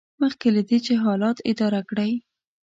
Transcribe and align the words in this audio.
مخکې 0.21 0.47
له 0.55 0.61
دې 0.69 0.77
چې 0.85 0.93
حالات 1.03 1.37
اداره 1.51 1.81
کړئ. 1.89 2.11